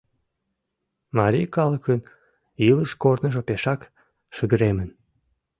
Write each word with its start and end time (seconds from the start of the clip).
Марий 1.17 1.47
калыкын 1.55 1.99
илыш-корныжо 2.67 3.41
пешак 3.47 3.81
шыгыремын. 4.35 4.89